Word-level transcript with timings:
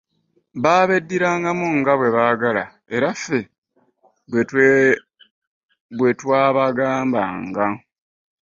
Baabeddirangamu 0.63 1.65
nga 1.77 1.93
bwe 1.99 2.09
baagala, 2.15 2.63
era 2.95 3.09
ffe 3.21 3.39
bwe 5.99 6.11
twabagambanga. 6.19 7.65